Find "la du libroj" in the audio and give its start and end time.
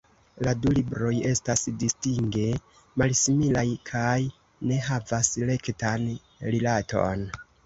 0.45-1.11